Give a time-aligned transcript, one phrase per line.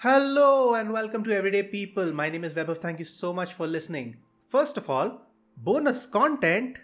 [0.00, 2.12] Hello and welcome to Everyday People.
[2.12, 2.82] My name is Vaibhav.
[2.82, 4.18] Thank you so much for listening.
[4.46, 5.22] First of all,
[5.56, 6.76] bonus content.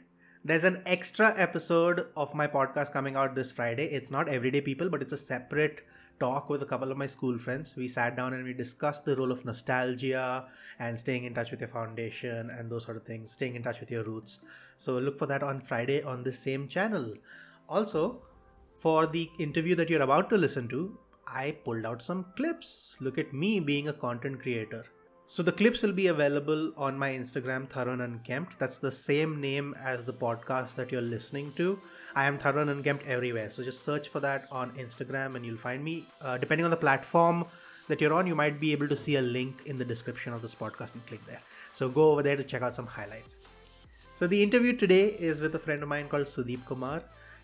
[0.47, 3.85] There's an extra episode of my podcast coming out this Friday.
[3.85, 5.83] It's not Everyday People, but it's a separate
[6.21, 7.77] talk with a couple of my school friends.
[7.77, 10.47] We sat down and we discussed the role of nostalgia
[10.79, 13.81] and staying in touch with your foundation and those sort of things, staying in touch
[13.81, 14.39] with your roots.
[14.79, 17.13] So look for that on Friday on the same channel.
[17.69, 18.23] Also,
[18.79, 22.97] for the interview that you're about to listen to, I pulled out some clips.
[23.01, 24.85] Look at me being a content creator.
[25.27, 28.59] So the clips will be available on my Instagram, Tharun Unkempt.
[28.59, 31.79] That's the same name as the podcast that you're listening to.
[32.15, 33.49] I am Tharun Unkempt everywhere.
[33.49, 36.07] So just search for that on Instagram and you'll find me.
[36.21, 37.47] Uh, depending on the platform
[37.89, 40.43] that you're on, you might be able to see a link in the description of
[40.43, 41.41] this podcast and click there.
[41.73, 43.39] So go over there to check out some highlights.
[44.17, 47.03] So the interview today is with a friend of mine called Sudeep Kumar.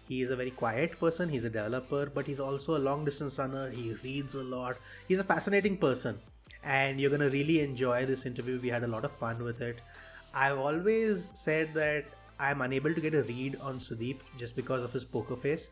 [0.09, 3.39] He is a very quiet person, he's a developer, but he's also a long distance
[3.39, 3.71] runner.
[3.71, 4.79] He reads a lot.
[5.07, 6.19] He's a fascinating person,
[6.65, 8.59] and you're going to really enjoy this interview.
[8.61, 9.83] We had a lot of fun with it.
[10.33, 12.05] I've always said that
[12.41, 15.71] I'm unable to get a read on Sudeep just because of his poker face.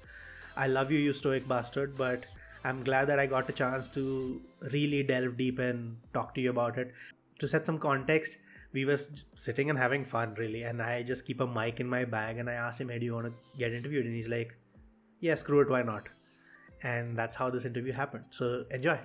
[0.56, 2.24] I love you, you stoic bastard, but
[2.64, 4.40] I'm glad that I got a chance to
[4.72, 6.92] really delve deep and talk to you about it.
[7.38, 8.38] To set some context,
[8.76, 8.98] we were
[9.46, 10.62] sitting and having fun really.
[10.70, 13.06] And i just keep a mic in my bag and i asked him hey do
[13.10, 14.06] you want to get interviewed?
[14.06, 14.56] And he's like
[15.20, 16.08] yeah screw it why not?
[16.82, 18.24] And that's how this interview happened.
[18.30, 18.98] So enjoy.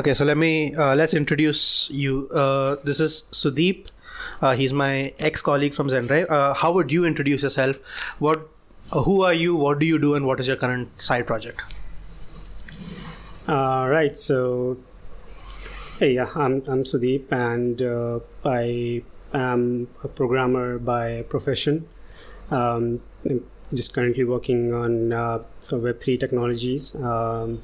[0.00, 2.28] Okay so let me uh, let's introduce you.
[2.44, 3.88] Uh, this is sudeep.
[4.40, 4.92] Uh, he's my
[5.30, 7.82] ex-colleague from zendrive uh, how would you introduce yourself?
[8.26, 8.48] What
[8.92, 9.56] uh, who are you?
[9.64, 10.14] What do you do?
[10.20, 11.62] And what is your current side project?
[13.48, 14.38] Uh, right so
[16.02, 21.86] Hey, yeah, I'm, I'm Sudeep, and uh, I am a programmer by profession.
[22.50, 26.96] Um, I'm just currently working on uh, some Web3 technologies.
[26.96, 27.62] Um,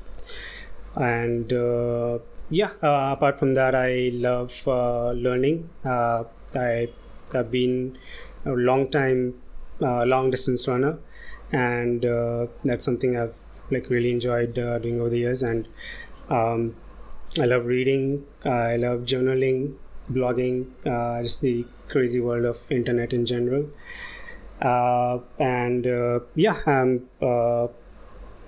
[0.95, 5.69] and uh, yeah, uh, apart from that, I love uh, learning.
[5.85, 6.23] Uh,
[6.55, 6.91] I,
[7.33, 7.99] have been
[8.47, 9.35] a long time,
[9.81, 11.01] long distance runner,
[11.51, 12.03] and
[12.63, 13.35] that's something I've
[13.73, 15.43] like really enjoyed doing over the years.
[15.43, 15.67] And
[16.31, 16.77] um,
[17.41, 18.27] I love reading.
[18.45, 19.75] Uh, I love journaling,
[20.11, 23.69] blogging, uh, just the crazy world of internet in general.
[24.61, 27.69] Uh, and uh, yeah, I'm uh,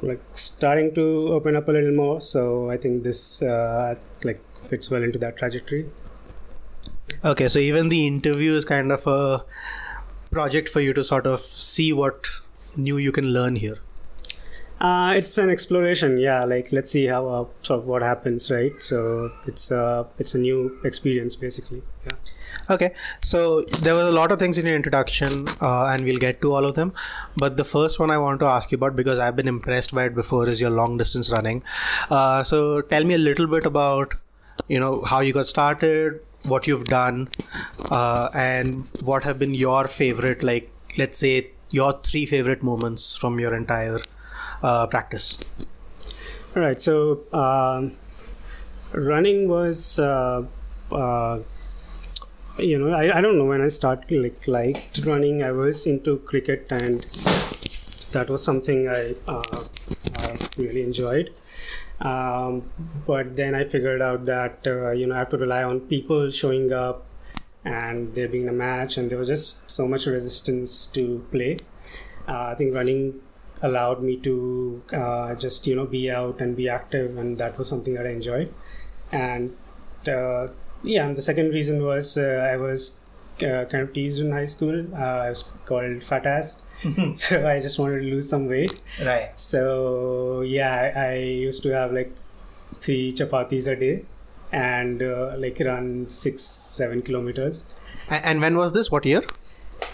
[0.03, 2.21] like starting to open up a little more.
[2.21, 5.87] So I think this uh, like fits well into that trajectory.
[7.25, 9.45] Okay, so even the interview is kind of a
[10.31, 12.31] project for you to sort of see what
[12.77, 13.78] new you can learn here.
[14.81, 16.45] Uh, it's an exploration, yeah.
[16.45, 18.73] Like let's see how uh, sort of what happens, right?
[18.81, 21.83] So it's uh, it's a new experience, basically.
[22.07, 22.17] Yeah.
[22.71, 26.41] Okay, so there was a lot of things in your introduction, uh, and we'll get
[26.41, 26.93] to all of them.
[27.37, 30.05] But the first one I want to ask you about because I've been impressed by
[30.05, 31.63] it before is your long distance running.
[32.09, 34.15] Uh, so tell me a little bit about
[34.69, 37.29] you know how you got started, what you've done,
[37.91, 43.39] uh, and what have been your favorite, like let's say your three favorite moments from
[43.39, 44.01] your entire
[44.62, 45.38] uh, practice?
[46.56, 46.81] All right.
[46.81, 47.93] So um,
[48.93, 50.44] running was, uh,
[50.91, 51.38] uh,
[52.59, 55.43] you know, I, I don't know when I started like liked running.
[55.43, 57.06] I was into cricket, and
[58.12, 59.65] that was something I, uh,
[60.19, 61.32] I really enjoyed.
[62.00, 62.71] Um,
[63.06, 66.31] but then I figured out that uh, you know I have to rely on people
[66.31, 67.06] showing up
[67.65, 71.59] and there being a match, and there was just so much resistance to play.
[72.27, 73.21] Uh, I think running
[73.62, 77.69] allowed me to uh, just you know be out and be active and that was
[77.69, 78.53] something that i enjoyed.
[79.12, 79.56] And
[80.09, 80.48] uh,
[80.82, 83.00] yeah and the second reason was uh, i was
[83.43, 84.87] uh, kind of teased in high school.
[84.94, 86.62] Uh, i was called fat ass.
[87.15, 88.81] So i just wanted to lose some weight.
[89.04, 89.38] Right.
[89.38, 92.12] So yeah I, I used to have like
[92.81, 94.04] three chapatis a day
[94.53, 97.75] and uh, like run six seven kilometers.
[98.09, 98.91] And when was this?
[98.91, 99.22] What year?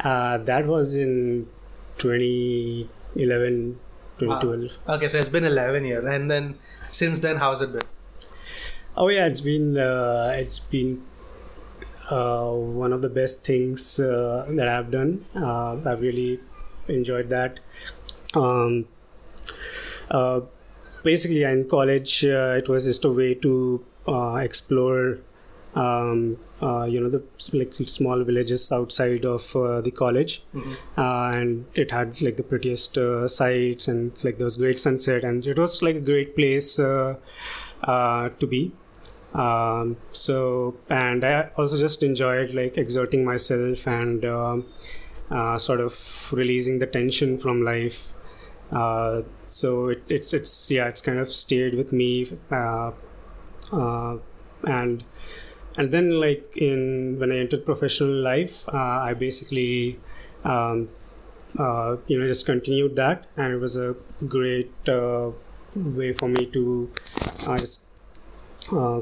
[0.02, 1.48] That was in
[1.98, 2.88] 20
[3.18, 3.78] 11
[4.18, 4.94] 2012 wow.
[4.94, 6.58] okay so it's been 11 years and then
[6.90, 7.82] since then how's it been
[8.96, 11.02] oh yeah it's been uh, it's been
[12.10, 15.24] uh, one of the best things uh, that I've done.
[15.34, 16.40] Uh, I've really
[16.88, 17.60] enjoyed that.
[18.34, 18.86] Um,
[20.10, 20.42] uh,
[21.02, 23.84] basically, in college, uh, it was just a way to
[24.40, 25.18] explore
[25.76, 30.42] um, uh, you know the like small villages outside of uh, the college.
[30.54, 30.72] Mm-hmm.
[30.98, 35.22] uh, and it had like the prettiest uh, sights and like there was great sunset
[35.22, 37.16] and it was like a great place uh,
[37.84, 38.72] uh, to be.
[39.34, 44.64] Um, so and i also just enjoyed like exerting myself and um,
[45.58, 48.14] sort of releasing the tension from life.
[48.72, 52.90] Uh, so it, it's it's yeah, it's kind of stayed with me, uh,
[53.72, 54.18] uh,
[54.64, 55.04] and
[55.76, 59.98] and then like in when I entered professional life, uh, I basically.
[60.44, 60.88] Um,
[61.58, 63.96] uh, you know, just continued that, and it was a
[64.28, 65.30] great uh,
[65.74, 66.90] way for me to
[67.56, 67.82] just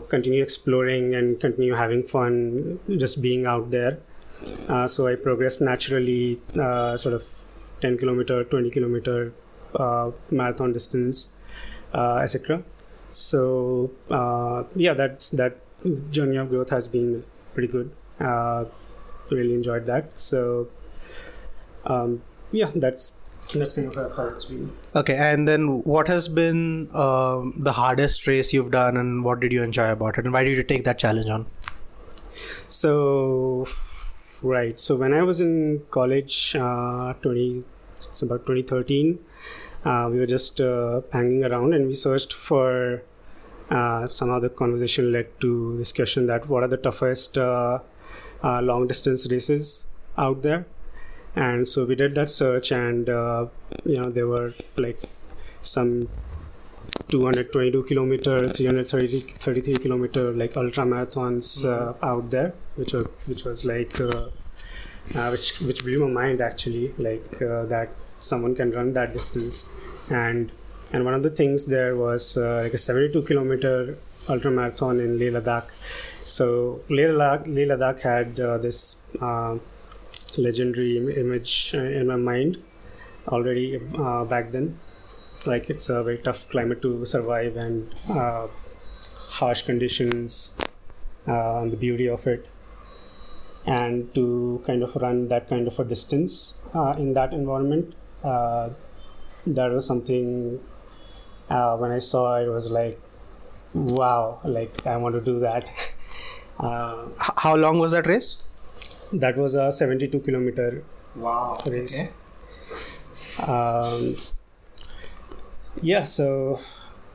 [0.09, 3.99] continue exploring and continue having fun, just being out there.
[4.87, 7.25] so I progressed naturally, sort of
[7.81, 9.32] 10 kilometer, 20 kilometer
[9.75, 11.35] uh, marathon distance,
[11.93, 12.62] uh, etc.
[13.09, 15.59] So uh, yeah, that's that
[16.10, 17.90] journey of growth has been pretty good.
[19.31, 20.19] really enjoyed that.
[20.19, 20.69] So
[21.86, 22.22] um,
[22.52, 23.19] yeah, that's
[23.52, 24.72] that's kind of how it's been.
[24.94, 29.52] Okay, and then what has been um, the hardest race you've done, and what did
[29.52, 31.46] you enjoy about it, and why did you take that challenge on?
[32.69, 33.69] So,
[34.42, 34.81] right.
[34.81, 37.64] So when I was in college, uh, twenty,
[38.08, 39.19] it's about 2013
[39.84, 43.02] uh, we were just uh, hanging around and we searched for
[43.70, 47.78] uh, somehow the conversation led to this question that what are the toughest uh,
[48.43, 49.87] uh, long distance races
[50.19, 50.66] out there
[51.34, 53.46] and so we did that search and uh,
[53.84, 55.02] you know there were like
[55.62, 56.08] some
[57.08, 62.05] 222 kilometer 333 kilometer like ultra marathons mm-hmm.
[62.05, 63.99] out there which are which was like
[65.32, 67.88] which which blew my mind actually like that
[68.20, 69.69] someone can run that distance
[70.10, 70.52] and
[70.92, 73.98] and one of the things there was uh, like a 72 kilometer
[74.28, 75.70] ultra marathon in Leh Ladakh.
[76.26, 79.58] So Leh Ladakh, Leh Ladakh had uh, this uh,
[80.38, 82.62] legendary image uh, in my mind
[83.28, 84.78] already uh, back then.
[85.46, 88.46] Like it's a very tough climate to survive and uh,
[89.28, 90.56] harsh conditions,
[91.26, 92.48] and the beauty of it,
[93.66, 96.58] and to kind of run that kind of a distance
[96.96, 100.60] in that environment that was something
[101.50, 103.00] uh, when I saw it, it was like,
[103.73, 105.70] wow, like I want to do that.
[106.61, 108.43] uh, How long was that race?
[109.12, 112.12] That was a 72 kilometer wow race.
[113.41, 113.52] Okay.
[113.52, 114.17] Um,
[115.82, 116.58] yeah, so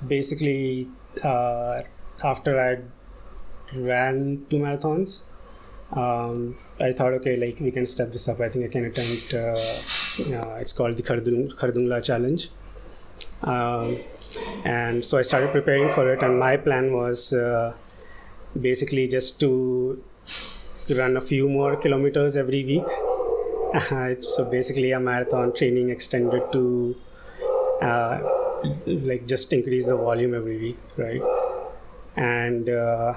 [0.05, 0.89] basically,
[1.23, 1.81] uh,
[2.23, 5.23] after I ran two marathons,
[5.91, 8.39] um, I thought, okay, like we can step this up.
[8.39, 9.33] I think I can attempt.
[9.33, 9.55] Uh,
[10.35, 12.49] uh, it's called the Khardung, Khardungla Challenge.
[13.43, 13.97] Um,
[14.65, 17.75] and so I started preparing for it, and my plan was uh,
[18.59, 20.01] basically just to
[20.95, 22.87] run a few more kilometers every week.
[24.21, 26.95] so basically, a marathon training extended to
[27.81, 28.19] uh,
[28.85, 31.21] like just increase the volume every week, right?
[32.15, 33.13] And uh,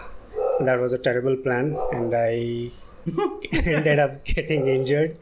[0.61, 2.71] that was a terrible plan, and I
[3.53, 5.17] ended up getting injured.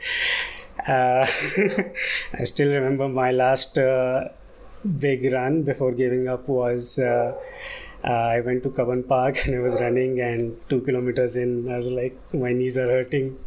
[0.87, 1.26] Uh,
[2.34, 4.28] I still remember my last uh,
[4.84, 7.34] big run before giving up was uh,
[8.04, 11.76] uh I went to Cubbon Park and I was running, and two kilometers in, I
[11.76, 13.38] was like, my knees are hurting.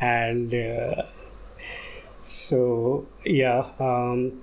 [0.00, 1.02] And uh,
[2.20, 4.42] so, yeah, um,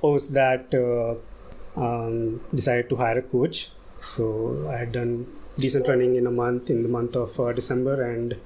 [0.00, 1.14] post that, uh,
[1.80, 3.70] um, decided to hire a coach.
[3.98, 5.26] So I had done
[5.58, 8.36] decent running in a month in the month of uh, December, and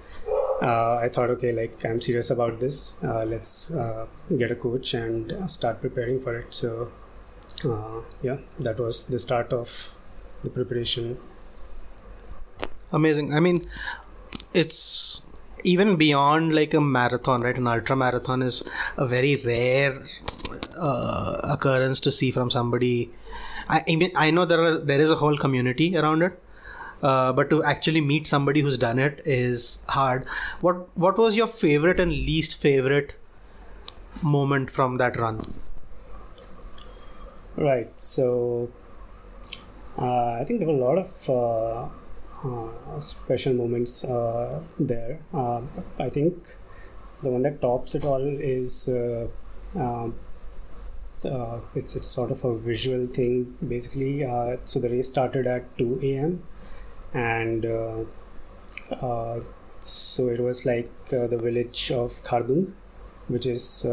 [0.63, 3.03] uh, I thought, okay, like I'm serious about this.
[3.03, 6.55] Uh, let's uh, get a coach and start preparing for it.
[6.55, 6.91] So,
[7.65, 9.95] uh, yeah, that was the start of
[10.45, 11.19] the preparation.
[12.93, 13.33] Amazing.
[13.35, 13.69] I mean,
[14.53, 15.23] it's
[15.65, 17.57] even beyond like a marathon, right?
[17.57, 18.63] An ultra marathon is
[18.97, 20.03] a very rare
[20.79, 23.11] uh, occurrence to see from somebody.
[23.69, 26.39] I, I mean, I know there are, there is a whole community around it
[27.03, 30.27] uh, but to actually meet somebody who's done it is hard.
[30.61, 33.15] What what was your favorite and least favorite
[34.23, 35.55] moment from that run?
[37.57, 37.93] Right.
[38.01, 38.71] So
[39.99, 41.89] uh, I think there were a lot of uh,
[42.49, 45.21] uh special moments uh, there.
[45.33, 46.57] Um, I think
[47.23, 48.89] the one that tops it all is.
[49.77, 50.15] Um,
[51.23, 54.25] uh, it's it's sort of a visual thing basically.
[54.25, 56.43] Uh, so the race started at 2 a.m
[57.13, 58.05] and uh,
[58.95, 59.41] uh,
[59.81, 62.73] so it was like uh, the village of Khardung,
[63.29, 63.87] which is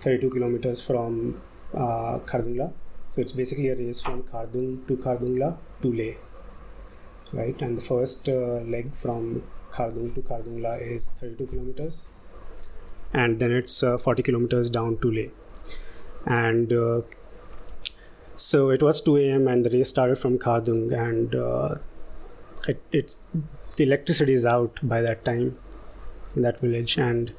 [0.00, 1.40] 32 kilometers from
[1.74, 2.72] Khardungla.
[3.08, 6.14] So it's basically a race from Khardung to Khardungla to Leh,
[7.32, 7.60] right?
[7.60, 12.08] And the first leg from Khardung to Khardungla is 32 kilometers,
[13.12, 15.28] and then it's 40 kilometers down to Leh.
[16.26, 16.72] And
[18.36, 19.46] so it was 2 a.m.
[19.46, 21.76] and the race started from Khardung, and uh,
[22.68, 23.28] it, it's
[23.76, 25.58] the electricity is out by that time
[26.36, 27.32] in that village and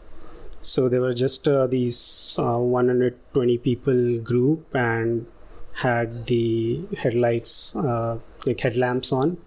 [0.62, 5.28] So there were just uh, these uh, 120 people group and
[5.74, 8.18] had the headlights, uh,
[8.48, 9.38] like headlamps on.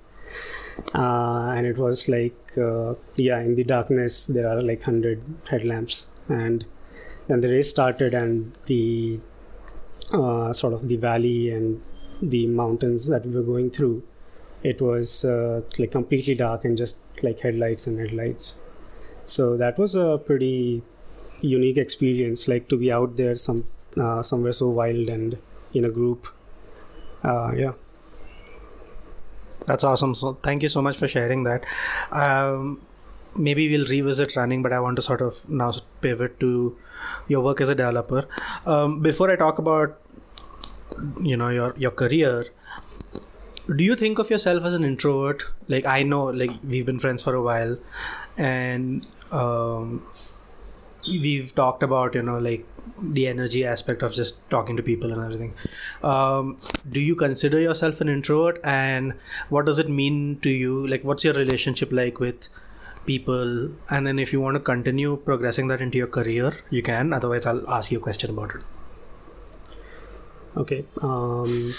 [0.94, 6.06] Uh, and it was like, uh, yeah, in the darkness, there are like 100 headlamps.
[6.28, 6.64] And
[7.26, 9.18] then the race started, and the
[10.12, 11.82] uh, sort of the valley and
[12.22, 14.04] the mountains that we were going through,
[14.62, 15.24] it was
[15.78, 18.62] like completely dark and just like headlights and headlights.
[19.26, 20.82] So that was a pretty
[21.40, 25.38] unique experience like to be out there some uh, somewhere so wild and
[25.72, 26.28] in a group.
[27.22, 27.72] Uh, yeah.
[29.66, 30.14] That's awesome.
[30.14, 31.64] So thank you so much for sharing that.
[32.12, 32.80] Um,
[33.36, 36.76] maybe we'll revisit running but i want to sort of now pivot to
[37.28, 38.26] your work as a developer.
[38.66, 40.00] Um, before i talk about
[41.22, 42.46] you know your your career
[43.76, 45.44] do you think of yourself as an introvert?
[45.68, 47.76] Like i know like we've been friends for a while
[48.38, 50.06] and um,
[51.06, 52.66] we've talked about you know like
[53.02, 55.54] the energy aspect of just talking to people and everything.
[56.02, 56.58] Um,
[56.90, 58.60] do you consider yourself an introvert?
[58.64, 59.14] And
[59.50, 60.86] what does it mean to you?
[60.86, 62.48] Like what's your relationship like with
[63.06, 63.70] people?
[63.90, 67.12] And then if you want to continue progressing that into your career you can.
[67.12, 68.62] Otherwise i'll ask you a question about it.
[70.56, 71.72] Okay um,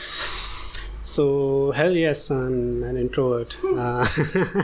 [1.13, 4.05] so hell yes i'm an introvert uh,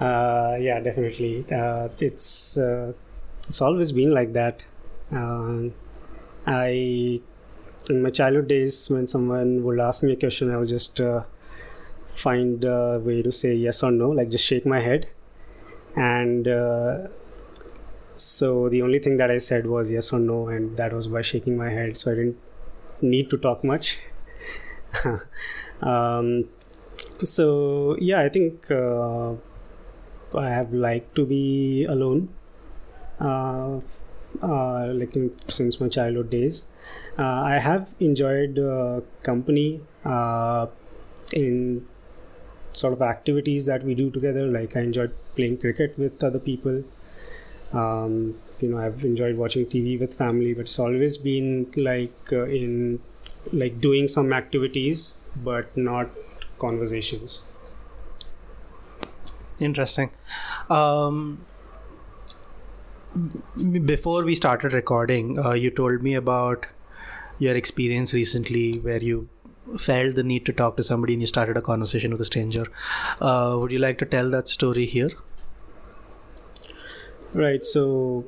[0.00, 2.92] uh, yeah definitely uh, it's uh,
[3.48, 4.64] it's always been like that.
[5.12, 5.68] Uh,
[6.46, 7.20] I,
[7.90, 11.24] in my childhood days, when someone would ask me a question, I would just uh,
[12.06, 15.08] find a way to say yes or no, like just shake my head.
[15.96, 17.08] And uh,
[18.14, 21.22] so the only thing that I said was yes or no, and that was by
[21.22, 21.96] shaking my head.
[21.96, 22.38] So I didn't
[23.02, 24.00] need to talk much.
[25.82, 26.48] Um,
[27.22, 29.34] so yeah, I think uh,
[30.34, 32.28] I have liked to be alone
[33.20, 33.80] uh,
[34.42, 36.68] uh, like in, since my childhood days.
[37.18, 38.58] Uh, I have enjoyed
[39.22, 39.80] company
[41.32, 41.86] in
[42.72, 44.46] sort of activities that we do together.
[44.48, 46.82] Like I enjoyed playing cricket with other people.
[47.74, 52.44] Um, you know, I've enjoyed watching TV with family, but it's always been like uh,
[52.46, 53.00] in
[53.52, 56.08] like doing some activities, but not
[56.58, 57.60] conversations.
[59.58, 60.10] Interesting.
[60.68, 61.44] Um,
[63.84, 66.66] before we started recording, uh, you told me about
[67.38, 69.28] your experience recently where you
[69.78, 72.66] felt the need to talk to somebody and you started a conversation with a stranger.
[73.20, 75.10] Uh, would you like to tell that story here?
[77.32, 77.64] Right.
[77.64, 78.24] So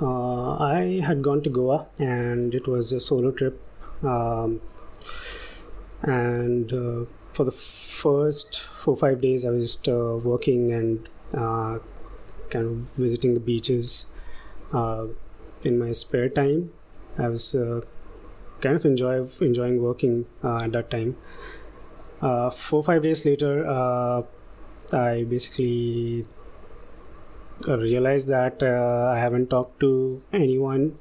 [0.00, 3.60] uh, I had gone to Goa and it was a solo trip.
[4.04, 4.60] Um,
[6.02, 11.78] and uh, for the first four five days, I was just uh, working and uh,
[12.50, 14.06] kind of visiting the beaches
[14.72, 15.06] uh,
[15.62, 16.72] in my spare time.
[17.18, 17.80] I was uh,
[18.60, 21.16] kind of enjoy enjoying working uh, at that time.
[22.20, 23.66] Four five days later,
[24.92, 26.26] I basically
[27.66, 30.98] realized that I haven't talked to anyone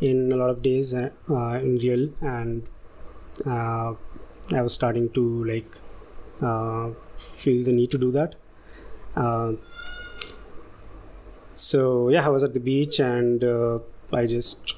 [0.00, 2.66] in a lot of days in real, and
[3.46, 5.76] I was starting to like
[7.18, 8.36] feel the need to do that.
[11.54, 13.80] So yeah, I was at the beach and uh,
[14.12, 14.76] I just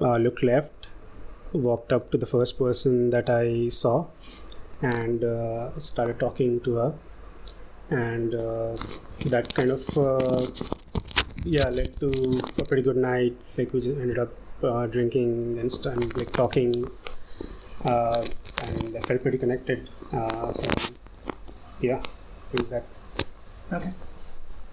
[0.00, 0.88] uh, looked left,
[1.52, 4.06] walked up to the first person that I saw,
[4.82, 6.94] and uh, started talking to her,
[7.90, 8.76] and uh,
[9.26, 10.48] that kind of uh,
[11.44, 13.36] yeah led to a pretty good night.
[13.56, 16.84] Like we just ended up uh, drinking and, st- like talking,
[17.84, 19.86] and I felt pretty connected.
[19.86, 20.64] so
[21.80, 22.06] yeah, I
[22.50, 22.84] think that.
[23.72, 23.90] Okay.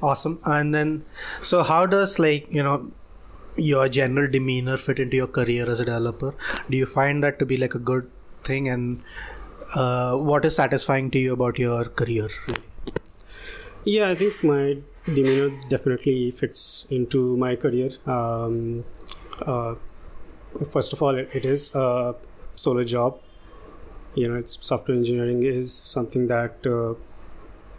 [0.01, 0.39] Awesome.
[0.45, 1.03] And then
[1.41, 2.91] so how does like you know
[3.55, 6.33] your general demeanor fit into your career as a developer?
[6.69, 8.09] Do you find that to be like a good
[8.43, 8.67] thing?
[8.67, 9.01] And
[9.75, 12.27] uh, what is satisfying to you about your career?
[13.85, 17.89] Yeah i think my demeanor definitely fits into my career.
[18.07, 18.83] Um,
[19.41, 19.75] uh,
[20.71, 22.15] first of all it, it is a
[22.55, 23.19] solo job
[24.15, 26.93] you know it's software engineering is something that uh,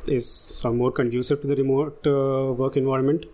[0.06, 3.26] is more conducive to the remote uh, work environment.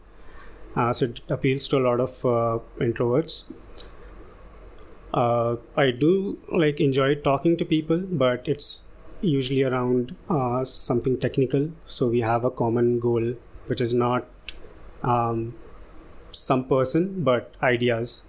[0.83, 3.53] as it appeals to a lot of uh, introverts.
[5.13, 8.87] Uh, I do like enjoy talking to people, but it's
[9.21, 11.71] usually around uh, something technical.
[11.85, 13.35] So we have a common goal,
[13.67, 14.27] which is not
[15.03, 15.55] um,
[16.33, 18.25] some person, but ideas.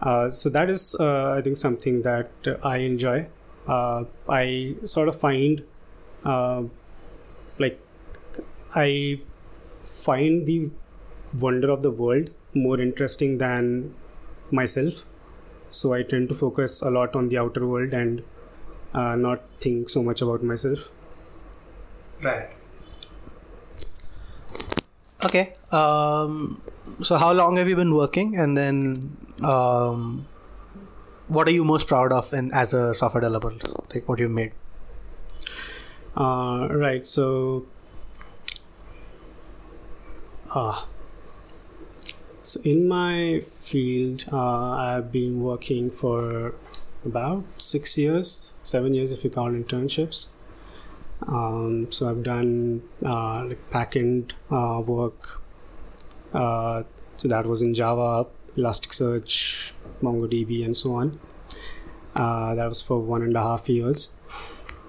[0.00, 2.30] Uh, so that is, I think, something that
[2.62, 3.26] I enjoy.
[3.68, 5.64] I sort of find
[7.58, 7.80] like
[8.74, 10.70] I find the
[11.40, 13.94] wonder of the world more interesting than
[14.50, 15.04] myself.
[15.68, 18.22] So I tend to focus a lot on the outer world and
[18.92, 20.92] uh, not think so much about myself.
[22.22, 22.50] Right.
[25.24, 25.54] Okay.
[25.72, 26.60] Um,
[27.02, 30.26] so how long have you been working, and then um,
[31.28, 33.52] what are you most proud of, and as a software developer,
[33.94, 34.52] like what you've made?
[36.16, 37.06] Uh, right.
[37.06, 37.66] So,
[40.50, 40.84] uh,
[42.42, 46.54] so in my field, uh, I've been working for
[47.04, 50.28] about six years, seven years if you count internships.
[51.26, 55.42] Um, so I've done uh, like backend uh, work.
[56.32, 56.82] Uh,
[57.16, 61.18] so that was in Java, Elasticsearch, MongoDB, and so on.
[62.14, 64.14] Uh, that was for one and a half years,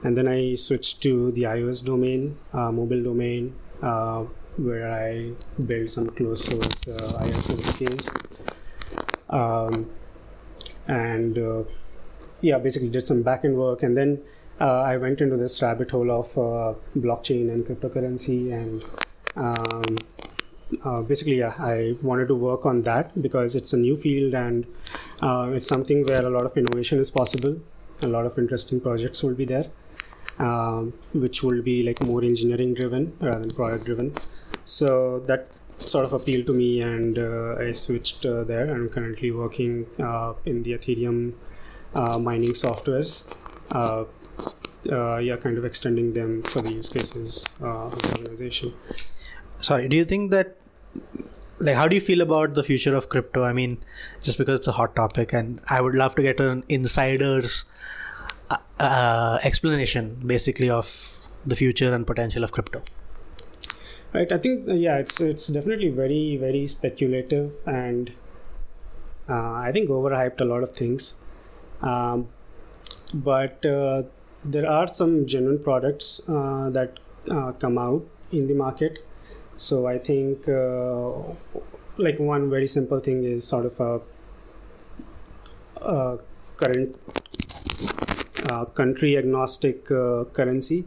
[0.03, 4.25] and then I switched to the iOS domain, uh, mobile domain, uh,
[4.57, 5.31] where I
[5.65, 8.09] built some closed source iOS SDKs.
[9.29, 9.89] Um,
[10.87, 11.65] and
[12.41, 14.21] yeah, basically did some backend work, and then
[14.59, 18.83] uh, I went into this rabbit hole of uh, blockchain and cryptocurrency, and
[19.35, 19.97] um,
[20.83, 24.65] uh, basically, yeah, I wanted to work on that because it's a new field and
[25.21, 27.59] uh, it's something where a lot of innovation is possible.
[28.01, 29.65] A lot of interesting projects will be there,
[30.39, 34.15] um, which will be like more engineering driven rather than product driven.
[34.63, 35.47] So that
[35.79, 38.73] sort of appealed to me, and uh, I switched uh, there.
[38.73, 39.87] I'm currently working
[40.45, 41.33] in the Ethereum
[41.93, 43.29] mining softwares
[43.71, 44.05] uh,
[44.89, 48.73] yeah, kind of extending them for the use cases uh, of the organization.
[49.61, 50.57] Sorry, do you think that,
[51.59, 53.43] like, how do you feel about the future of crypto?
[53.43, 53.77] I mean,
[54.21, 57.65] just because it's a hot topic, and I would love to get an insider's
[58.49, 61.15] uh, uh explanation, basically, of
[61.45, 62.83] the future and potential of crypto.
[64.13, 64.31] Right.
[64.31, 68.13] I think uh, yeah, it's it's definitely very very speculative and
[69.27, 71.21] uh, I think overhyped a lot of things.
[71.81, 72.29] Um,
[73.13, 73.65] but
[74.45, 76.99] there are some genuine products uh, that
[77.29, 78.99] uh, come out in the market.
[79.57, 81.11] So I think uh,
[81.97, 84.01] like one very simple thing is sort of a,
[85.81, 86.19] a
[86.57, 86.95] current
[88.49, 90.85] uh, country agnostic uh, currency.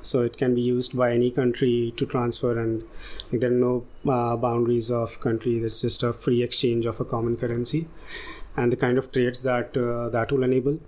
[0.00, 2.84] So it can be used by any country to transfer, and
[3.32, 5.58] like, there are no uh, boundaries of country.
[5.58, 7.88] There's just a free exchange of a common currency,
[8.56, 10.78] and the kind of trades that that will enable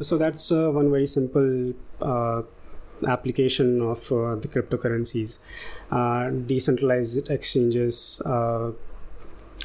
[0.00, 2.42] so that's uh, one very simple uh,
[3.06, 5.40] application of uh, the cryptocurrencies,
[5.90, 8.72] uh, decentralized exchanges, uh,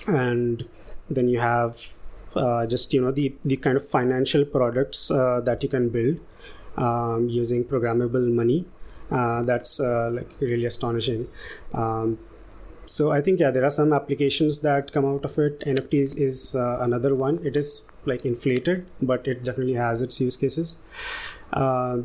[0.08, 0.68] and
[1.10, 2.00] then you have
[2.68, 6.20] just you know the the kind of financial products that you can build
[6.78, 8.66] um, using programmable money.
[9.10, 11.28] that's like really astonishing.
[11.74, 12.18] Um,
[12.86, 15.60] so i think yeah there are some applications that come out of it.
[15.62, 17.40] Nfts is uh, another one.
[17.46, 20.84] It is like inflated but it definitely has its use cases.
[21.52, 22.00] Uh,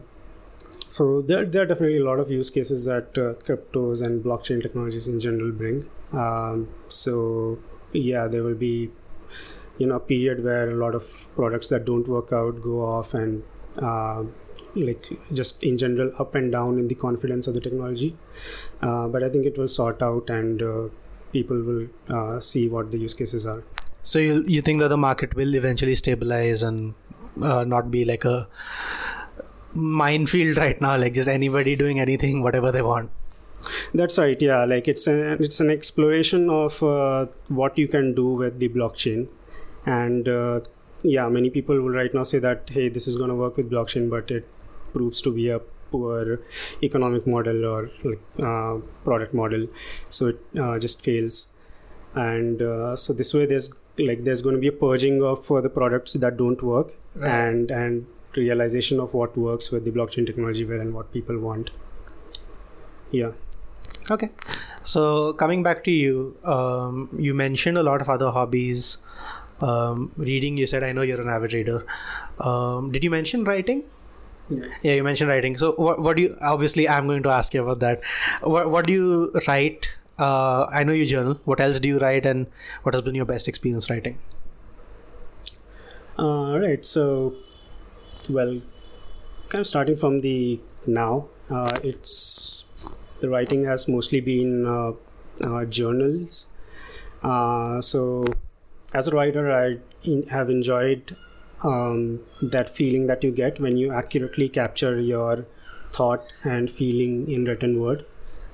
[0.90, 4.62] so there, there are definitely a lot of use cases that uh, cryptos and blockchain
[4.62, 5.88] technologies in general bring.
[6.12, 7.58] Um, so
[7.92, 8.90] yeah there will be
[9.78, 13.14] you know a period where a lot of products that don't work out go off
[13.14, 13.42] and
[13.78, 14.24] uh,
[14.74, 18.16] like just in general up and down in the confidence of the technology.
[18.82, 20.88] Uh, but i think it will sort out and uh,
[21.32, 23.62] people will uh, see what the use cases are.
[24.02, 26.94] So you you think that the market will eventually stabilize and
[27.42, 28.48] uh, not be like a
[29.74, 33.10] minefield right now like just anybody doing anything whatever they want?
[33.92, 34.64] That's right yeah.
[34.64, 39.28] Like it's an it's an exploration of uh, what you can do with the blockchain.
[39.86, 40.60] And uh,
[41.02, 43.70] yeah many people will right now say that hey this is going to work with
[43.70, 44.48] blockchain but it
[44.92, 46.40] proves to be a poor
[46.82, 49.66] economic model or like uh, product model.
[50.08, 51.48] So it uh, just fails.
[52.14, 55.60] And uh, so this way there's like there's going to be a purging of uh,
[55.60, 57.30] the products that don't work right.
[57.30, 58.06] and and
[58.36, 61.70] realization of what works with the blockchain technology well and what people want.
[63.10, 63.32] Yeah.
[64.10, 64.30] Okay.
[64.84, 68.98] So coming back to you um, you mentioned a lot of other hobbies
[69.60, 71.84] um, reading you said i know you're an avid reader
[72.40, 73.84] um, did you mention writing
[74.50, 74.64] yeah.
[74.82, 75.56] yeah, you mentioned writing.
[75.56, 76.36] So, what, what do you?
[76.40, 78.02] Obviously, I'm going to ask you about that.
[78.42, 79.94] What, what do you write?
[80.18, 81.40] Uh, I know you journal.
[81.44, 82.46] What else do you write, and
[82.82, 84.18] what has been your best experience writing?
[86.18, 86.84] Uh, right.
[86.84, 87.34] So,
[88.30, 88.58] well,
[89.48, 92.64] kind of starting from the now, uh, it's
[93.20, 94.92] the writing has mostly been uh,
[95.44, 96.48] uh, journals.
[97.22, 98.26] Uh, so,
[98.94, 101.16] as a writer, I in, have enjoyed
[101.62, 105.46] um, that feeling that you get when you accurately capture your
[105.90, 108.04] thought and feeling in written word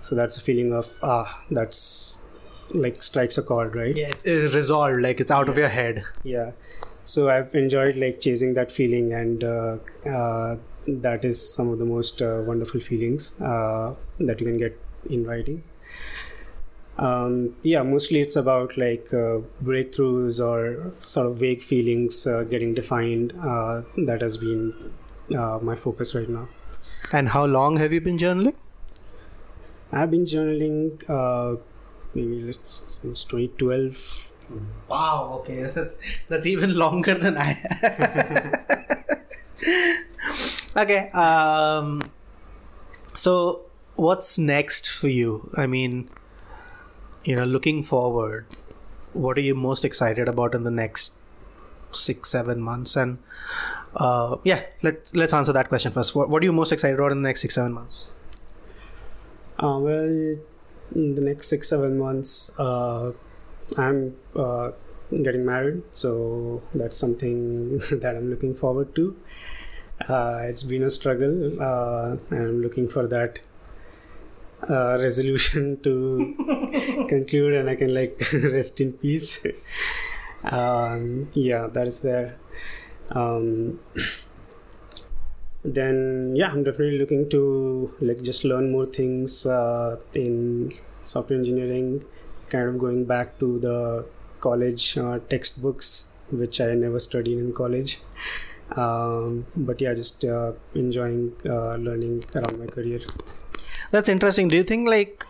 [0.05, 2.21] so that's a feeling of ah that's
[2.75, 3.97] like strikes a chord, right?
[3.97, 6.03] Yeah, it's, it's resolved, like it's out of your head.
[6.23, 6.53] Yeah.
[7.03, 11.85] So I've enjoyed like chasing that feeling, and uh, uh, that is some of the
[11.85, 15.63] most uh, wonderful feelings uh, that you can get in writing.
[16.97, 22.75] Um, yeah, mostly it's about like uh, breakthroughs or sort of vague feelings uh, getting
[22.75, 23.33] defined.
[23.41, 24.93] Uh, that has been
[25.37, 26.49] uh, my focus right now.
[27.13, 28.55] And how long have you been journaling?
[29.93, 31.61] I've been journaling uh,
[32.15, 34.33] maybe let's since 2012.
[34.89, 35.39] Wow.
[35.41, 37.59] Okay, that's that's even longer than I.
[40.77, 41.09] okay.
[41.11, 42.11] Um.
[43.05, 43.63] So,
[43.97, 45.51] what's next for you?
[45.57, 46.09] I mean,
[47.25, 48.47] you know, looking forward,
[49.13, 51.15] what are you most excited about in the next
[51.91, 52.97] six, seven months?
[52.97, 53.19] And
[53.97, 56.15] uh, yeah, let's let's answer that question first.
[56.15, 58.13] What, what are you most excited about in the next six, seven months?
[59.59, 60.37] Uh, well,
[60.95, 63.13] in the next six, seven months, uh,
[63.79, 64.73] I'm uh,
[65.11, 69.17] getting married, so that's something that I'm looking forward to.
[70.09, 73.41] Uh, it's been a struggle, uh, and I'm looking for that
[74.69, 79.45] uh, resolution to conclude, and I can like rest in peace.
[80.45, 82.37] um, yeah, that is there.
[83.11, 83.81] Um,
[85.65, 90.73] then yeah, I'm definitely looking to like just learn more things uh, in
[91.03, 92.05] software engineering.
[92.51, 94.07] Kind of going back to the
[94.41, 98.01] college uh, textbooks, which I never studied in college.
[98.77, 102.99] Um, but yeah, just uh, enjoying uh, learning around my career.
[103.95, 104.49] That's interesting.
[104.49, 105.25] Do you think like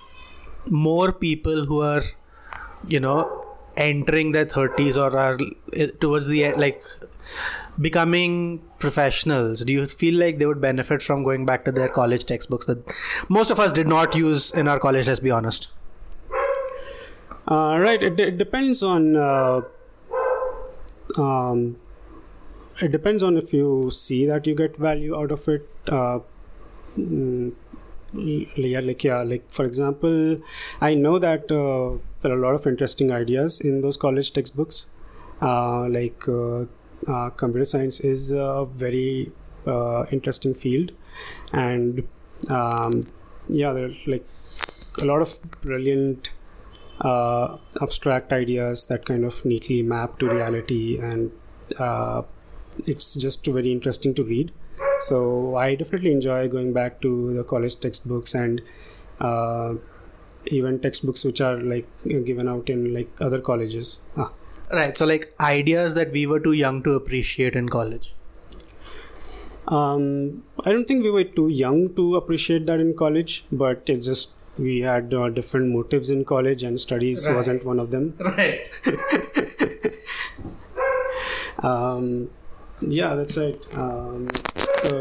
[0.70, 2.00] more people who are,
[2.88, 3.44] you know,
[3.76, 5.36] entering their thirties or are
[5.74, 6.82] eh, towards the end, like
[7.78, 12.24] becoming professionals, do you feel like they would benefit from going back to their college
[12.24, 12.78] textbooks that
[13.28, 15.08] most of us did not use in our college?
[15.08, 15.68] Let's be honest.
[17.46, 18.02] Uh, right.
[18.02, 19.14] It, it depends on.
[19.14, 19.60] Uh,
[21.18, 21.76] um,
[22.80, 25.68] it depends on if you see that you get value out of it.
[25.86, 26.20] Uh,
[26.96, 27.52] mm,
[28.14, 30.40] yeah, like yeah, like for example,
[30.80, 34.90] I know that uh, there are a lot of interesting ideas in those college textbooks.
[35.42, 39.32] Uh, like uh, computer science is a very
[40.10, 40.92] interesting field,
[41.52, 42.06] and
[42.50, 43.06] um,
[43.48, 44.26] yeah, there's like
[45.02, 46.30] a lot of brilliant
[47.82, 51.32] abstract ideas that kind of neatly map to reality, and
[52.86, 54.52] it's just very interesting to read
[55.08, 58.62] so I definitely enjoy going back to the college textbooks and
[59.20, 59.74] uh,
[60.46, 64.00] even textbooks which are like given out in like other colleges.
[64.16, 64.32] Ah.
[64.72, 64.96] Right.
[64.96, 68.12] So like ideas that we were too young to appreciate in college.
[69.68, 74.06] Um, I don't think we were too young to appreciate that in college, but it's
[74.06, 77.34] just we had uh, different motives in college, and studies right.
[77.34, 78.14] wasn't one of them.
[78.18, 78.68] Right.
[81.62, 82.30] um,
[82.80, 83.58] yeah, that's right.
[83.74, 84.28] Um,
[84.84, 84.92] so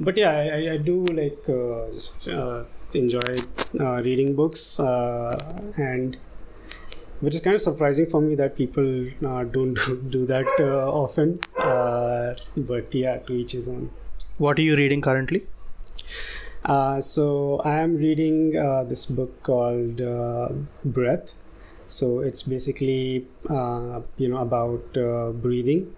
[0.00, 3.38] but yeah i, I do like uh, just uh, enjoy
[3.78, 5.38] uh, reading books uh,
[5.76, 6.16] and
[7.20, 9.78] which is kind of surprising for me that people uh, don't
[10.10, 11.38] do that uh, often.
[12.56, 13.90] But yeah to each his own.
[14.38, 15.46] What are you reading currently?
[17.00, 18.52] So i am reading
[18.88, 20.00] this book called
[20.82, 21.34] breath.
[21.86, 23.26] So it's basically
[24.16, 24.94] you know about
[25.42, 25.94] breathing.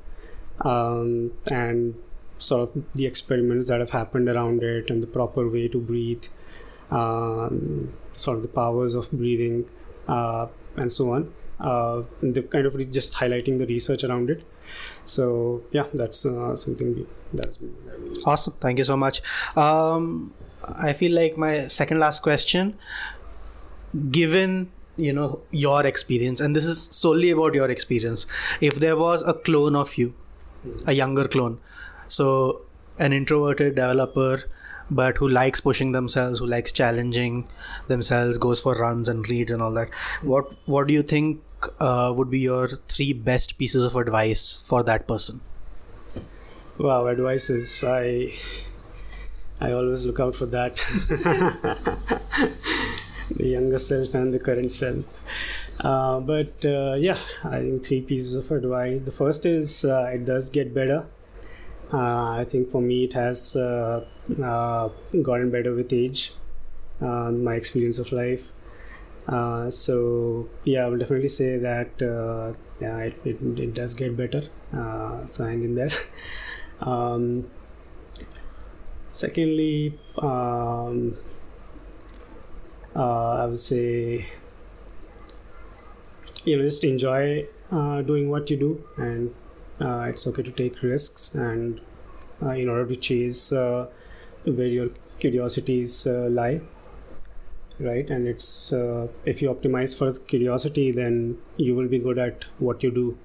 [0.60, 1.94] Um, and
[2.42, 6.24] sort of the experiments that have happened around it and the proper way to breathe,
[6.90, 9.64] um, sort of the powers of breathing,
[10.08, 11.32] uh, and so on.
[11.60, 14.42] Uh, the kind of just highlighting the research around it.
[15.04, 17.58] So yeah, that's uh, something that's
[18.26, 18.54] awesome.
[18.60, 19.22] Thank you so much.
[19.56, 20.34] Um,
[20.82, 22.76] I feel like my second last question,
[24.10, 28.26] given you know your experience, and this is solely about your experience.
[28.60, 30.14] If there was a clone of you,
[30.86, 31.60] a younger clone
[32.12, 32.60] so,
[32.98, 34.42] an introverted developer,
[34.90, 37.48] but who likes pushing themselves, who likes challenging
[37.88, 39.88] themselves, goes for runs and reads and all that.
[40.20, 41.40] What What do you think
[41.80, 45.40] uh, would be your three best pieces of advice for that person?
[46.76, 47.82] Wow, advices.
[47.82, 48.34] I
[49.58, 50.76] I always look out for that.
[53.40, 55.18] the younger self and the current self.
[55.80, 59.00] Uh, but uh, yeah, I think three pieces of advice.
[59.00, 61.06] The first is uh, it does get better.
[61.92, 64.04] Uh, I think for me it has uh,
[64.42, 64.88] uh,
[65.22, 66.32] gotten better with age,
[67.00, 68.50] my experience of life.
[69.68, 71.90] so yeah, I will definitely say that
[72.80, 74.42] yeah, it, it, it, does get better.
[75.26, 75.90] so hang in there.
[76.82, 77.48] Um,
[79.08, 81.16] secondly, um,
[82.96, 84.26] uh, I would say
[86.44, 89.32] you know just enjoy uh, doing what you do and
[90.08, 91.80] it's okay to take risks and
[92.42, 93.88] uh, in order to chase uh,
[94.44, 96.60] where your curiosities uh, lie
[97.78, 98.08] right?
[98.10, 102.82] And it's uh, if you optimize for curiosity then you will be good at what
[102.82, 103.18] you do.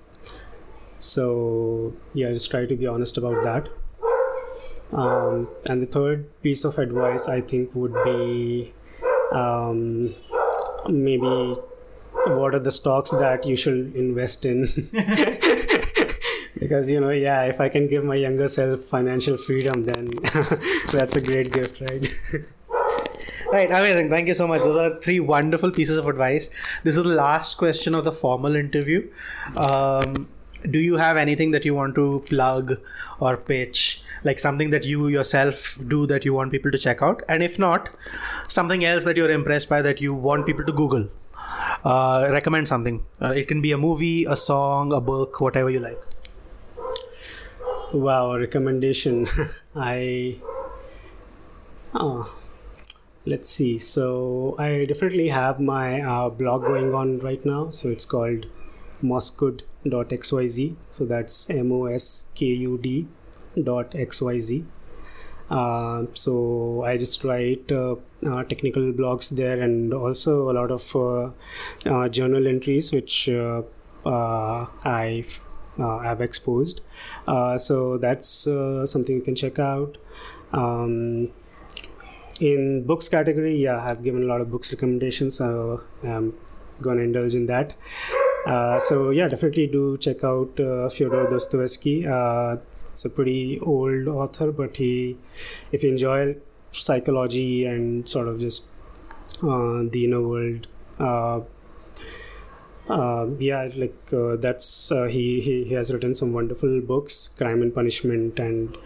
[0.97, 3.69] So yeah just try to be honest about that.
[4.91, 8.73] Um, and the third piece of advice i think would be
[9.33, 10.15] um,
[10.87, 11.57] maybe
[12.27, 14.65] what are the stocks that you should invest in
[16.59, 20.09] because you know yeah if i can give my younger self financial freedom then
[20.91, 22.13] that's a great gift right
[23.51, 24.09] Right, amazing.
[24.09, 24.59] Thank you so much.
[24.59, 26.49] Those are three wonderful pieces of advice.
[26.83, 29.09] This is the last question of the formal interview.
[29.55, 30.27] Um,
[30.69, 32.73] do you have anything that you want to plug
[33.21, 34.01] or pitch?
[34.25, 37.23] Like something that you yourself do that you want people to check out?
[37.29, 37.89] And if not,
[38.49, 41.07] something else that you're impressed by that you want people to Google?
[41.85, 43.03] Uh, recommend something.
[43.21, 45.97] Uh, it can be a movie, a song, a book, whatever you like.
[47.93, 49.27] Wow recommendation.
[49.75, 50.37] I
[51.95, 52.33] oh,
[53.25, 53.77] let's see.
[53.77, 57.69] So i definitely have my uh, blog going on right now.
[57.69, 58.45] So it's called
[59.03, 63.07] moskud.xyz so that's m-o-s-k-u-d
[63.63, 64.65] dot xyz
[65.49, 67.95] uh, so i just write uh,
[68.25, 71.29] uh, technical blogs there and also a lot of uh,
[71.85, 73.61] uh, journal entries which uh,
[74.05, 75.23] i
[75.79, 76.81] uh, have exposed.
[77.27, 79.97] Uh, so that's uh, something you can check out.
[80.53, 81.29] Um,
[82.39, 86.31] in books category yeah i've given a lot of books recommendations so i'm
[86.81, 87.73] gonna indulge in that.
[88.45, 92.07] Uh, so yeah definitely do check out uh, fyodor dostoevsky.
[92.07, 92.57] Uh,
[92.89, 95.17] it's a pretty old author but he
[95.71, 96.35] if you enjoy
[96.71, 98.67] psychology and sort of just
[99.43, 100.67] uh, the inner world
[102.89, 107.61] uh, yeah like uh, that's uh, he, he he has written some wonderful books crime
[107.61, 108.77] and punishment and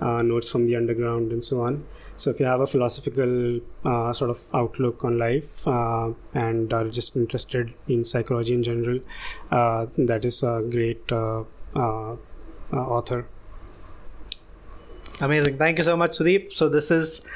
[0.00, 1.84] uh, notes from the underground and so on
[2.16, 6.88] so if you have a philosophical uh, sort of outlook on life uh, and are
[6.88, 9.00] just interested in psychology in general
[9.50, 11.10] that is a great
[12.72, 13.26] author
[15.20, 15.58] Amazing.
[15.58, 16.52] Thank you so much, Sudeep.
[16.52, 17.26] So, this is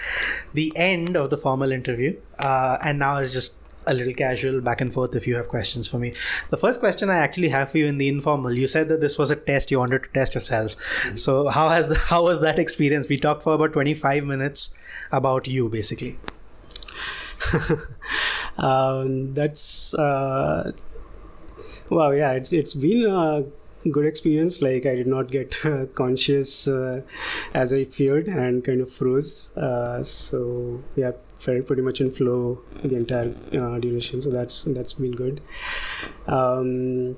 [0.54, 2.16] the end of the formal interview.
[2.38, 5.98] And now it's just a little casual back and forth if you have questions for
[5.98, 6.14] me.
[6.50, 9.18] The first question I actually have for you in the informal, you said that this
[9.18, 10.76] was a test, you wanted to test yourself.
[11.18, 13.08] So, how has the, how was that experience?
[13.08, 14.76] We talked for about 25 minutes
[15.10, 16.18] about you, basically.
[18.58, 20.72] um, that's uh,
[21.90, 23.44] wow yeah it's it's been a
[23.90, 27.02] good experience like i did not get uh, conscious uh,
[27.54, 31.12] as i feared and kind of froze uh, so yeah
[31.44, 34.20] felt pretty much in flow the entire uh, duration.
[34.20, 35.40] So that's that's been good.
[36.26, 37.16] Um,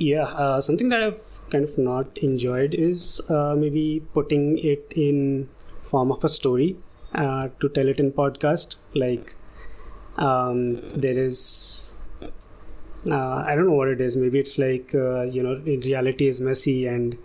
[0.00, 5.48] yeah uh, something that i've kind of not enjoyed is uh, maybe putting it in
[5.82, 6.76] form of a story
[7.14, 8.76] uh, to tell it in podcast.
[8.94, 9.34] Like
[10.16, 12.00] um, there is
[13.10, 14.16] uh, I don't know what it is.
[14.16, 17.16] Maybe it's like uh, you know, in reality is messy, and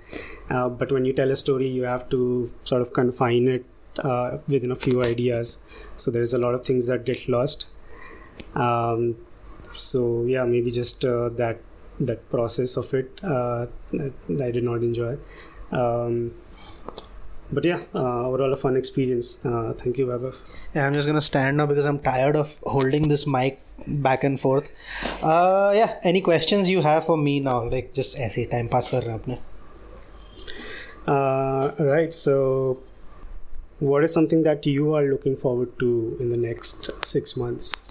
[0.47, 3.65] but when you tell a story, you have to sort of confine it
[3.98, 5.62] uh, within a few ideas.
[5.96, 7.66] So there's a lot of things that get lost.
[8.54, 9.16] Um,
[9.72, 11.60] so yeah, maybe just uh, that
[12.00, 15.16] that process of it, uh, I did not enjoy.
[15.72, 16.32] Um,
[17.50, 19.44] but yeah, uh, overall a fun experience.
[19.44, 20.36] Uh, thank you, Vaibhav.
[20.74, 24.38] Yeah, I'm just gonna stand now because I'm tired of holding this mic back and
[24.38, 24.70] forth.
[25.22, 27.64] Uh, yeah, any questions you have for me now?
[27.64, 29.38] Like just ऐसे time pass कर रहे हैं अपने.
[31.08, 32.12] Uh, right.
[32.12, 32.34] So,
[33.83, 37.81] what is something that you are looking forward to in the next six months?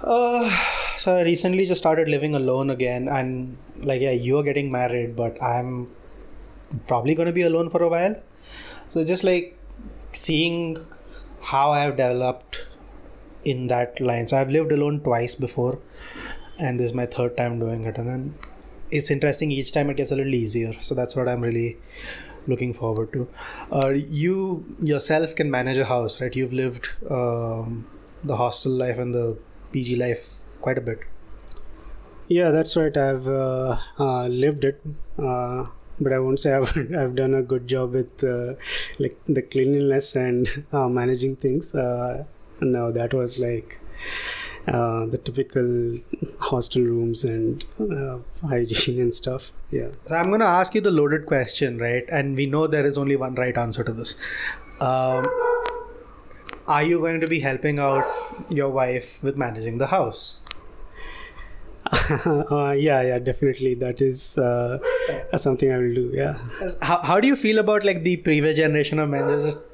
[0.00, 0.50] Uh,
[0.96, 5.14] so I recently just started living alone again, and like yeah, you are getting married,
[5.14, 5.90] but I'm
[6.88, 8.16] probably gonna be alone for a while.
[8.88, 9.56] So just like
[10.12, 10.76] seeing
[11.40, 12.66] how I have developed
[13.44, 14.26] in that line.
[14.26, 15.78] So I've lived alone twice before,
[16.58, 18.34] and this is my third time doing it, and then
[18.90, 19.52] it's interesting.
[19.52, 20.74] Each time it gets a little easier.
[20.80, 21.76] So that's what I'm really
[22.46, 23.28] looking forward to.
[23.72, 26.34] Uh, you yourself can manage a house, right?
[26.34, 27.86] You've lived um,
[28.24, 29.36] the hostel life and the
[29.72, 31.00] PG life quite a bit.
[32.28, 32.96] Yeah, that's right.
[32.96, 34.82] I've uh, uh, lived it,
[35.18, 35.66] uh,
[36.00, 38.54] but I won't say I've, I've done a good job with uh,
[38.98, 41.74] like the cleanliness and uh, managing things.
[41.74, 42.24] Uh,
[42.60, 43.78] no, that was like
[44.68, 45.96] uh, the typical
[46.38, 49.50] hostel rooms and uh, hygiene and stuff.
[49.70, 49.88] Yeah.
[50.06, 52.04] So I'm going to ask you the loaded question, right?
[52.10, 54.14] And we know there is only one right answer to this.
[54.80, 55.28] Um,
[56.68, 58.04] are you going to be helping out
[58.50, 60.42] your wife with managing the house?
[62.10, 63.74] uh, yeah, yeah, definitely.
[63.74, 64.78] That is uh,
[65.36, 66.10] something I will do.
[66.12, 66.38] Yeah.
[66.82, 69.28] How, how do you feel about like the previous generation of men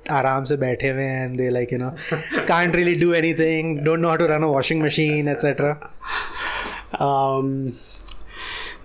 [0.08, 1.94] aram se baithe hue and they like you know
[2.46, 5.90] can't really do anything, don't know how to run a washing machine, etc.
[6.98, 7.78] Um,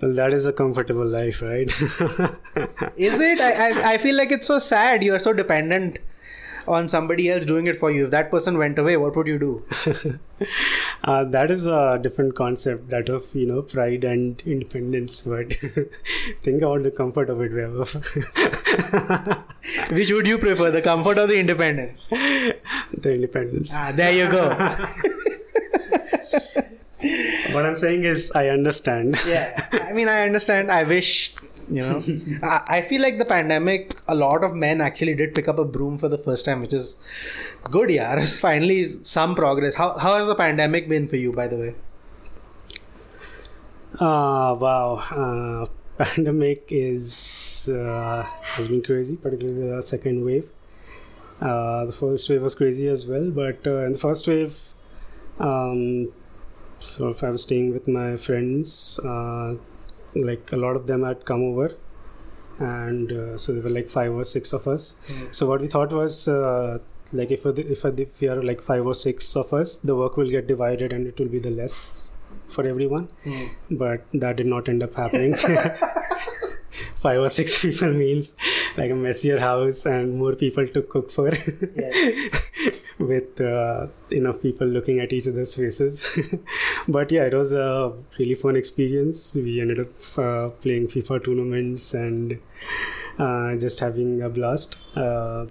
[0.00, 1.68] well, that is a comfortable life, right?
[2.96, 3.40] is it?
[3.40, 5.02] I, I I feel like it's so sad.
[5.02, 5.98] You are so dependent
[6.68, 8.04] on somebody else doing it for you.
[8.04, 9.64] If that person went away, what would you do?
[11.04, 15.22] uh, that is a different concept, that of you know pride and independence.
[15.22, 15.52] But
[16.42, 17.48] think about the comfort of it,
[19.92, 22.08] Which would you prefer, the comfort or the independence?
[22.08, 23.72] The independence.
[23.74, 24.48] Ah, there you go.
[27.54, 29.18] what I'm saying is, I understand.
[29.26, 30.70] Yeah, I mean, I understand.
[30.70, 31.34] I wish
[31.70, 32.02] you know?
[32.42, 35.64] I, I, feel like the pandemic a lot of men actually did pick up a
[35.64, 36.96] broom for the first time which is
[37.64, 39.74] good yeah finally some progress.
[39.74, 41.74] How, how has the pandemic been for you by the way?
[44.00, 45.02] Uh wow.
[45.10, 45.66] Uh
[45.98, 50.48] pandemic is uh, has been crazy particularly the second wave.
[51.40, 54.74] Uh, the first wave was crazy as well but uh, in the first wave
[55.38, 56.12] um,
[56.80, 59.54] so if i was staying with my friends uh,
[60.14, 61.74] like a lot of them had come over
[62.58, 65.00] and uh, so there were like five or six of us.
[65.06, 65.34] Mm.
[65.34, 66.78] so what we thought was uh,
[67.12, 70.30] like if if, if we are like five or six of us the work will
[70.30, 72.12] get divided and it will be the less
[72.48, 73.08] for everyone.
[73.24, 73.50] Mm.
[73.70, 75.34] but that did not end up happening.
[76.96, 78.36] Five or six people means
[78.76, 81.30] like a messier house and more people to cook for
[82.98, 86.06] with uh, enough people looking at each other's faces.
[86.88, 89.34] but yeah, it was a really fun experience.
[89.34, 92.40] We ended up uh, playing FIFA tournaments and
[93.18, 94.78] uh, just having a blast.
[94.96, 95.46] Uh,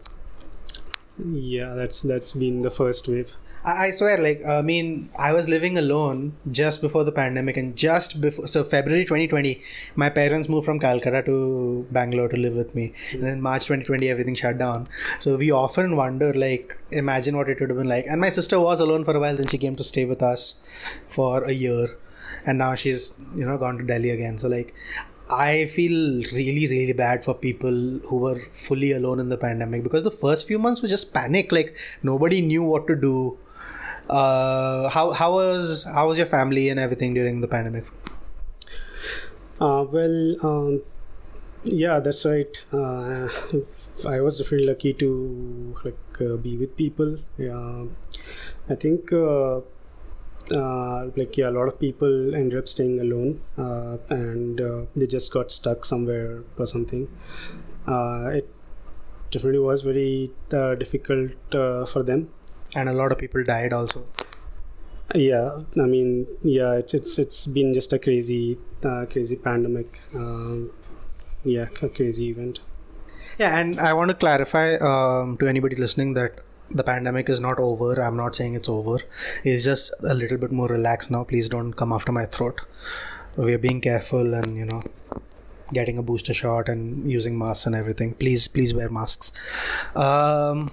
[1.23, 3.33] yeah, that's that's been the first wave.
[3.65, 7.75] I swear, like, uh, I mean, I was living alone just before the pandemic, and
[7.75, 9.61] just before, so February 2020,
[9.95, 12.93] my parents moved from Calcutta to Bangalore to live with me.
[13.11, 14.87] And then March 2020, everything shut down.
[15.19, 18.05] So we often wonder, like, imagine what it would have been like.
[18.07, 20.61] And my sister was alone for a while, then she came to stay with us
[21.07, 21.97] for a year.
[22.45, 24.37] And now she's, you know, gone to Delhi again.
[24.37, 24.73] So, like,
[25.29, 30.03] I feel really, really bad for people who were fully alone in the pandemic because
[30.03, 31.51] the first few months was just panic.
[31.51, 33.37] Like, nobody knew what to do
[34.09, 37.85] uh, how how was how was your family and everything during the pandemic?
[39.59, 40.81] Uh, well, um,
[41.63, 42.63] yeah, that's right.
[42.71, 43.27] Uh,
[44.07, 47.17] I was really lucky to like uh, be with people.
[47.37, 47.85] Yeah,
[48.69, 49.61] I think uh,
[50.55, 55.07] uh, like yeah, a lot of people ended up staying alone, uh, and uh, they
[55.07, 57.09] just got stuck somewhere or something.
[57.87, 58.49] It
[59.31, 60.31] definitely was very
[60.77, 62.29] difficult for them
[62.75, 64.05] and a lot of people died also.
[65.15, 70.71] Yeah i mean yeah it's it's it's been just a crazy uh, crazy pandemic um,
[71.45, 72.59] yeah a crazy event.
[73.39, 77.59] Yeah and i want to clarify um, to anybody listening that the pandemic is not
[77.59, 78.01] over.
[78.01, 78.99] I'm not saying it's over.
[79.43, 81.23] It's just a little bit more relaxed now.
[81.23, 82.61] Please don't come after my throat.
[83.35, 84.83] We're being careful and you know
[85.73, 88.13] getting a booster shot and using masks and everything.
[88.13, 89.31] Please please wear masks.
[89.95, 90.71] Um,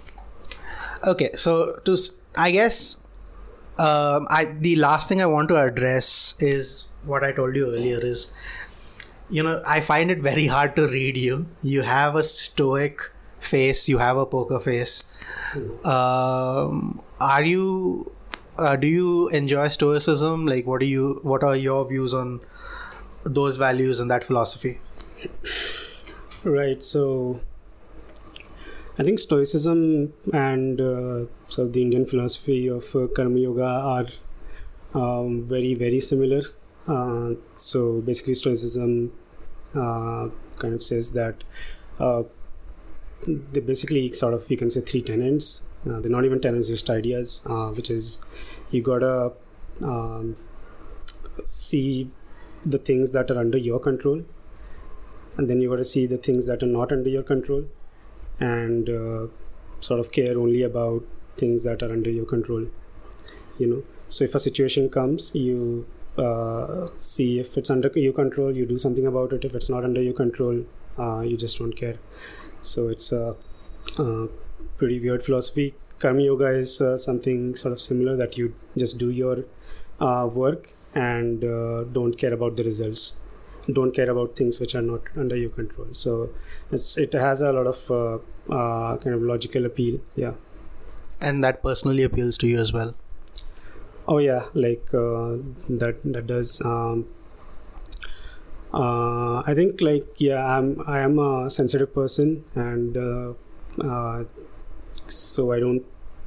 [1.06, 1.96] okay so to
[2.36, 3.04] i guess
[3.78, 7.98] um, I the last thing I want to address is what I told you earlier
[7.98, 8.32] is
[9.28, 11.46] you know I find it very hard to read you.
[11.62, 13.00] You have a stoic
[13.40, 13.88] face.
[13.88, 15.02] You have a poker face.
[15.84, 18.12] Um, are you?
[18.56, 20.46] Uh, do you enjoy stoicism?
[20.46, 21.20] Like, what do you?
[21.22, 22.40] What are your views on
[23.24, 24.78] those values and that philosophy?
[26.44, 26.82] Right.
[26.82, 27.40] So
[28.96, 34.06] I think Stoicism and uh, so the Indian philosophy of uh, Karma Yoga are
[34.94, 36.42] um, very very similar.
[36.86, 39.12] Uh, so basically, Stoicism
[39.74, 40.28] uh,
[40.60, 41.42] kind of says that
[41.98, 42.22] uh,
[43.26, 45.66] they basically sort of you can say three tenets.
[45.84, 47.42] Uh, they're not even tenets, just ideas,
[47.74, 48.20] which is
[48.70, 49.32] you gotta
[49.82, 50.36] um,
[51.44, 52.08] see
[52.62, 54.22] the things that are under your control,
[55.36, 57.64] and then you gotta see the things that are not under your control
[58.40, 59.26] and uh,
[59.80, 61.04] sort of care only about
[61.36, 62.66] things that are under your control
[63.58, 63.82] you know.
[64.08, 68.78] So if a situation comes you uh, see if it's under your control you do
[68.78, 69.44] something about it.
[69.44, 70.64] If it's not under your control
[70.98, 71.98] uh, you just don't care.
[72.62, 73.36] So it's a,
[73.98, 74.28] a
[74.78, 75.74] pretty weird philosophy.
[75.98, 79.44] Karma yoga is uh, something sort of similar that you just do your
[80.00, 83.20] uh, work and uh, don't care about the results
[83.72, 86.30] don't care about things which are not under your control so
[86.70, 88.18] it has a lot of uh,
[88.52, 90.32] uh, kind of logical appeal yeah
[91.20, 92.94] and that personally appeals to you as well
[94.06, 95.36] Oh yeah, like uh,
[95.68, 96.60] that that does.
[96.62, 97.06] Um,
[98.72, 103.32] uh, I think like yeah, I'm I am a sensitive person, and uh,
[103.82, 104.24] uh,
[105.06, 105.84] so I don't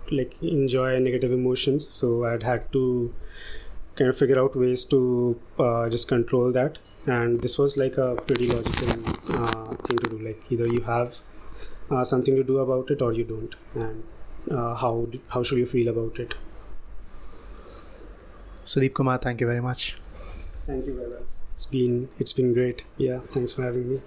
[0.09, 1.87] like enjoy negative emotions.
[1.87, 3.13] So I'd had to
[3.93, 8.15] kind of figure out ways to uh, just control that, and this was like a
[8.15, 8.89] pretty logical
[9.33, 10.19] uh, thing to do.
[10.19, 11.17] Like either you have
[11.89, 14.03] uh, something to do about it or you don't, and
[14.51, 16.35] uh, how how should you feel about it?
[18.65, 19.93] Sudeep Kumar, thank you very much.
[19.95, 21.27] Thank you, very much.
[21.53, 22.83] It's been it's been great.
[22.97, 24.01] Yeah, thanks for having me.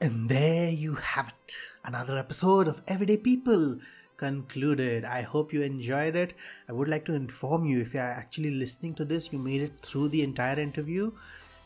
[0.00, 1.56] And there you have it.
[1.84, 3.80] Another episode of Everyday People
[4.16, 5.04] concluded.
[5.04, 6.34] I hope you enjoyed it.
[6.68, 9.62] I would like to inform you if you are actually listening to this, you made
[9.62, 11.12] it through the entire interview,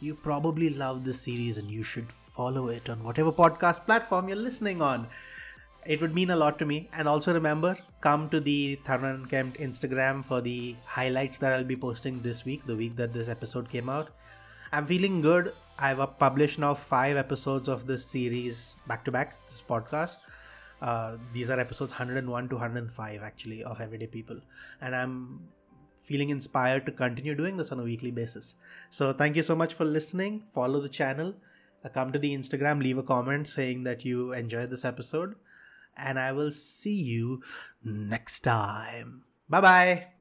[0.01, 4.37] you probably love this series and you should follow it on whatever podcast platform you're
[4.37, 5.07] listening on.
[5.87, 6.89] It would mean a lot to me.
[6.93, 11.77] And also remember, come to the Tharman Kempt Instagram for the highlights that I'll be
[11.77, 14.11] posting this week, the week that this episode came out.
[14.73, 15.55] I'm feeling good.
[15.79, 20.19] I've published now five episodes of this series back to back, this podcast.
[20.81, 24.41] Uh, these are episodes 101 to 105 actually of Everyday People.
[24.81, 25.41] And I'm
[26.03, 28.55] feeling inspired to continue doing this on a weekly basis.
[28.91, 30.45] So thank you so much for listening.
[30.55, 31.35] Follow the channel.
[31.85, 35.35] Uh, come to the Instagram, leave a comment saying that you enjoyed this episode.
[35.97, 37.43] And I will see you
[37.85, 39.25] next time.
[39.49, 40.18] Bye bye.